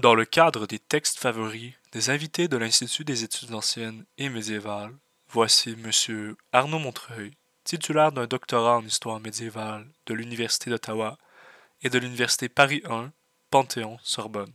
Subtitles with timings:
[0.00, 4.94] Dans le cadre des textes favoris des invités de l'Institut des études anciennes et médiévales,
[5.28, 6.36] voici M.
[6.52, 7.32] Arnaud Montreuil,
[7.64, 11.18] titulaire d'un doctorat en histoire médiévale de l'Université d'Ottawa
[11.82, 13.08] et de l'Université Paris I,
[13.50, 14.54] Panthéon-Sorbonne.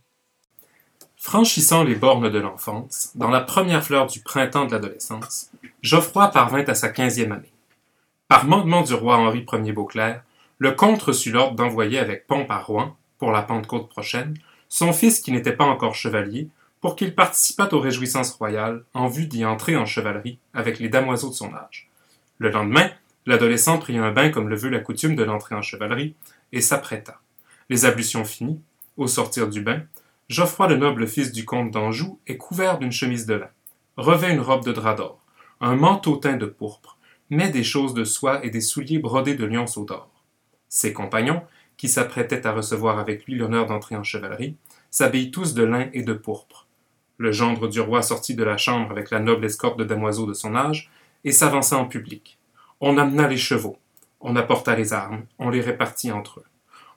[1.16, 6.64] Franchissant les bornes de l'enfance, dans la première fleur du printemps de l'adolescence, Geoffroy parvint
[6.64, 7.52] à sa quinzième année.
[8.26, 10.24] Par mandement du roi Henri Ier Beauclerc,
[10.58, 14.36] le comte reçut l'ordre d'envoyer avec pompe à Rouen, pour la Pentecôte prochaine,
[14.68, 16.48] son fils qui n'était pas encore chevalier,
[16.80, 21.30] pour qu'il participât aux réjouissances royales en vue d'y entrer en chevalerie avec les damoiseaux
[21.30, 21.88] de son âge.
[22.38, 22.90] Le lendemain,
[23.24, 26.14] l'adolescent prit un bain comme le veut la coutume de l'entrée en chevalerie,
[26.52, 27.20] et s'apprêta.
[27.68, 28.60] Les ablutions finies,
[28.96, 29.82] au sortir du bain,
[30.28, 33.50] Geoffroy le noble fils du comte d'Anjou est couvert d'une chemise de lin,
[33.96, 35.20] revêt une robe de drap d'or,
[35.60, 36.98] un manteau teint de pourpre,
[37.30, 40.10] met des choses de soie et des souliers brodés de lionceaux d'or.
[40.68, 41.42] Ses compagnons,
[41.76, 44.56] qui s'apprêtaient à recevoir avec lui l'honneur d'entrer en chevalerie,
[44.90, 46.66] s'habillent tous de lin et de pourpre.
[47.18, 50.34] Le gendre du roi sortit de la chambre avec la noble escorte de damoiseaux de
[50.34, 50.90] son âge,
[51.24, 52.38] et s'avança en public.
[52.80, 53.78] On amena les chevaux,
[54.20, 56.44] on apporta les armes, on les répartit entre eux.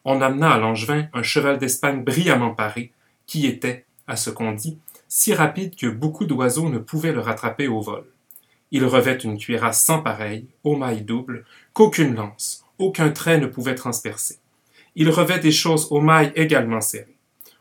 [0.05, 2.91] On amena à Langevin un cheval d'Espagne brillamment paré,
[3.27, 4.77] qui était, à ce qu'on dit,
[5.07, 8.05] si rapide que beaucoup d'oiseaux ne pouvaient le rattraper au vol.
[8.71, 13.75] Il revêt une cuirasse sans pareille, aux mailles doubles, qu'aucune lance, aucun trait ne pouvait
[13.75, 14.37] transpercer.
[14.95, 17.17] Il revêt des choses aux mailles également serrées.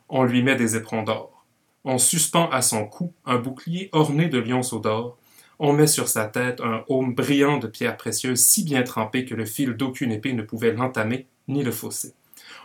[0.09, 1.45] On lui met des éperons d'or.
[1.85, 5.17] On suspend à son cou un bouclier orné de lionceaux d'or.
[5.59, 9.35] On met sur sa tête un aume brillant de pierres précieuses si bien trempé que
[9.35, 12.13] le fil d'aucune épée ne pouvait l'entamer ni le fausser.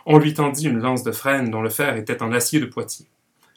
[0.05, 3.07] On lui tendit une lance de frêne dont le fer était en acier de Poitiers.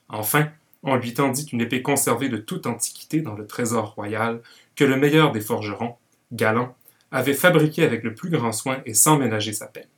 [0.09, 0.49] Enfin,
[0.83, 4.41] on lui tendit une épée conservée de toute antiquité dans le trésor royal
[4.77, 5.97] que le meilleur des forgerons,
[6.33, 6.75] Galant,
[7.11, 9.89] avait fabriqué avec le plus grand soin et sans ménager sa peine.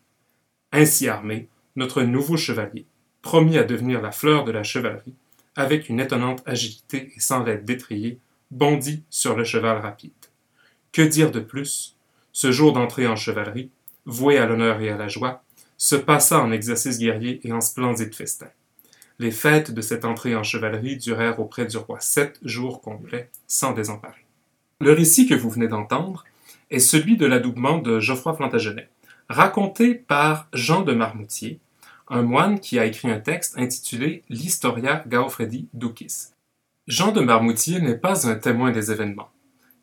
[0.72, 2.86] Ainsi armé, notre nouveau chevalier,
[3.22, 5.14] promis à devenir la fleur de la chevalerie,
[5.56, 8.18] avec une étonnante agilité et sans l'aide d'étrier,
[8.50, 10.12] bondit sur le cheval rapide.
[10.92, 11.96] Que dire de plus?
[12.32, 13.70] Ce jour d'entrée en chevalerie,
[14.06, 15.42] voué à l'honneur et à la joie,
[15.76, 18.50] se passa en exercices guerriers et en splendides festins.
[19.18, 23.72] Les fêtes de cette entrée en chevalerie durèrent auprès du roi sept jours complets, sans
[23.72, 24.24] désemparer.
[24.80, 26.24] Le récit que vous venez d'entendre
[26.70, 28.88] est celui de l'adoubement de Geoffroy Plantagenet,
[29.30, 31.60] raconté par Jean de Marmoutier,
[32.08, 36.32] un moine qui a écrit un texte intitulé L'Historia Gaufredi Ducis.
[36.88, 39.30] Jean de Marmoutier n'est pas un témoin des événements.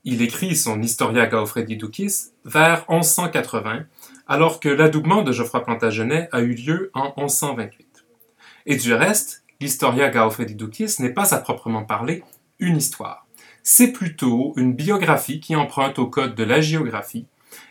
[0.04, 3.86] Il écrit son Historia Gaufredi Ducis vers 1180,
[4.28, 8.06] alors que l'adoubement de Geoffroy Plantagenet a eu lieu en 1128.
[8.66, 12.22] Et du reste, l'Historia Ducis n'est pas à proprement parler
[12.60, 13.26] une histoire.
[13.64, 17.28] C'est plutôt une biographie qui emprunte au code de la géographie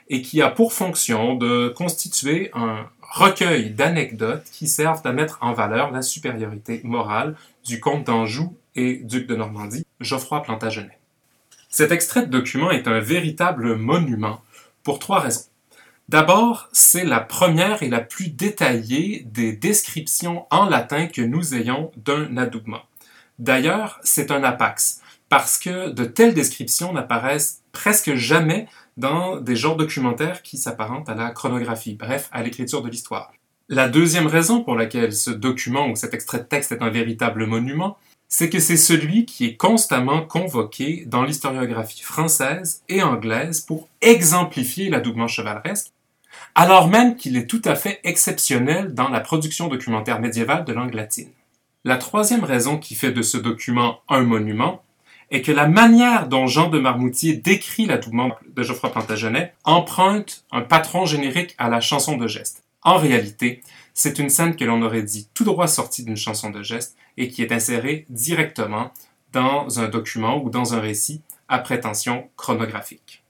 [0.08, 5.52] et qui a pour fonction de constituer un recueil d'anecdotes qui servent à mettre en
[5.52, 10.98] valeur la supériorité morale du comte d'Anjou et duc de Normandie, Geoffroy Plantagenet.
[11.68, 14.40] Cet extrait de document est un véritable monument
[14.82, 15.46] pour trois raisons.
[16.08, 21.90] D'abord, c'est la première et la plus détaillée des descriptions en latin que nous ayons
[21.96, 22.82] d'un adoubement.
[23.40, 29.76] D'ailleurs, c'est un apax, parce que de telles descriptions n'apparaissent presque jamais dans des genres
[29.76, 33.32] documentaires qui s'apparentent à la chronographie, bref, à l'écriture de l'histoire.
[33.68, 37.46] La deuxième raison pour laquelle ce document ou cet extrait de texte est un véritable
[37.46, 37.96] monument,
[38.28, 44.88] c'est que c'est celui qui est constamment convoqué dans l'historiographie française et anglaise pour exemplifier
[44.88, 45.92] l'adoubement chevaleresque
[46.54, 50.94] alors même qu'il est tout à fait exceptionnel dans la production documentaire médiévale de langue
[50.94, 51.28] latine.
[51.84, 54.82] La troisième raison qui fait de ce document un monument
[55.30, 60.62] est que la manière dont Jean de Marmoutier décrit l'adoubement de Geoffroy Plantagenet emprunte un
[60.62, 62.62] patron générique à la chanson de geste.
[62.82, 63.62] En réalité,
[63.94, 67.28] c'est une scène que l'on aurait dit tout droit sortie d'une chanson de geste et
[67.28, 68.92] qui est insérée directement
[69.32, 73.22] dans un document ou dans un récit à prétention chronographique.